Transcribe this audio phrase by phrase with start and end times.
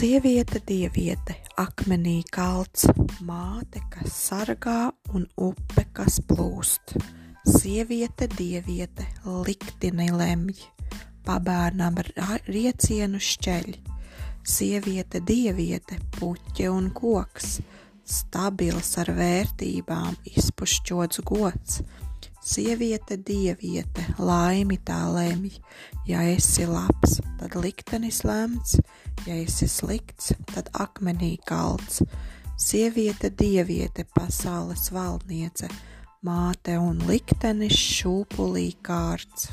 [0.00, 2.86] Sieviete, dieviete, akmenī kalts,
[3.20, 6.94] māte, kas sargā un upe, kas plūst.
[7.44, 9.04] Sieviete, dieviete,
[9.44, 10.62] likteni lemj,
[11.28, 12.00] pabērnam
[12.48, 13.68] riecienu šķeļ.
[14.40, 17.58] Sieviete, dieviete, puķe un koks,
[18.00, 21.82] stabils ar vērtībām, izpušķots gods
[22.40, 25.58] Sieviete, dieviete, laimi tā lemj,
[26.08, 28.78] ja esi labs, tad liktenis lemts,
[29.26, 32.00] ja esi slikts, tad akmenī kalts.
[32.56, 35.68] Sieviete, dieviete, pasaules valdniece,
[36.24, 39.50] māte un liktenis šūpulī kārts.